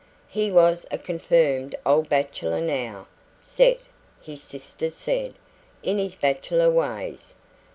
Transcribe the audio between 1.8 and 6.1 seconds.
old bachelor now, "set", his sisters said, in